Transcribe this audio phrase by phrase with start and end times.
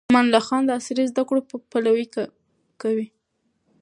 [0.09, 1.39] امان الله خان د عصري زده کړو
[1.71, 2.05] پلوي
[2.95, 2.99] و.